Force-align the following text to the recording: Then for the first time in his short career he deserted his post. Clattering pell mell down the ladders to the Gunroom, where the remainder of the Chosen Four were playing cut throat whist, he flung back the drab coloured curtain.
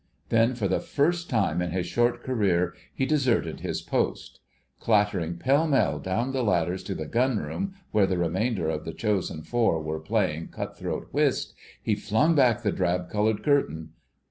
Then 0.29 0.55
for 0.55 0.67
the 0.67 0.79
first 0.79 1.29
time 1.29 1.61
in 1.61 1.69
his 1.69 1.85
short 1.85 2.23
career 2.23 2.73
he 2.91 3.05
deserted 3.05 3.59
his 3.59 3.83
post. 3.83 4.39
Clattering 4.79 5.37
pell 5.37 5.67
mell 5.67 5.99
down 5.99 6.31
the 6.31 6.41
ladders 6.43 6.81
to 6.85 6.95
the 6.95 7.05
Gunroom, 7.05 7.75
where 7.91 8.07
the 8.07 8.17
remainder 8.17 8.67
of 8.67 8.83
the 8.83 8.93
Chosen 8.93 9.43
Four 9.43 9.79
were 9.83 9.99
playing 9.99 10.47
cut 10.47 10.75
throat 10.75 11.09
whist, 11.11 11.53
he 11.83 11.93
flung 11.93 12.33
back 12.33 12.63
the 12.63 12.71
drab 12.71 13.11
coloured 13.11 13.43
curtain. 13.43 13.91